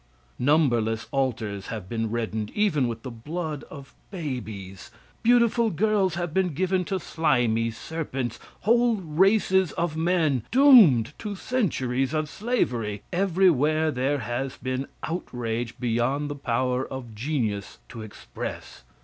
Numberless 0.39 1.05
altars 1.11 1.67
have 1.67 1.87
been 1.87 2.09
reddened, 2.09 2.49
even 2.55 2.87
with 2.87 3.03
the 3.03 3.11
blood 3.11 3.63
of 3.69 3.93
babies; 4.09 4.89
beautiful 5.21 5.69
girls 5.69 6.15
have 6.15 6.33
been 6.33 6.55
given 6.55 6.83
to 6.85 6.99
slimy 6.99 7.69
serpents; 7.69 8.39
whole 8.61 8.95
races 8.95 9.73
of 9.73 9.95
men 9.95 10.41
doomed 10.49 11.13
to 11.19 11.35
centuries 11.35 12.15
of 12.15 12.29
slavery, 12.29 13.03
everywhere 13.13 13.91
there 13.91 14.17
has 14.21 14.57
been 14.57 14.87
outrage 15.03 15.79
beyond 15.79 16.31
the 16.31 16.35
power 16.35 16.83
of 16.83 17.13
genius 17.13 17.77
to 17.87 18.01
express. 18.01 18.83